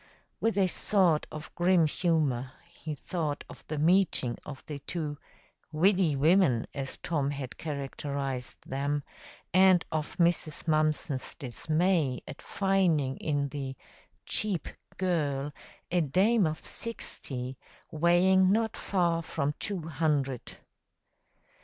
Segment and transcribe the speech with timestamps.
[0.39, 5.19] With a sort of grim humor, he thought of the meeting of the two
[5.71, 9.03] "widdy women," as Tom had characterized them,
[9.53, 10.67] and of Mrs.
[10.67, 13.75] Mumpson's dismay at finding in the
[14.25, 15.53] "cheap girl"
[15.91, 17.59] a dame of sixty,
[17.91, 20.57] weighing not far from two hundred.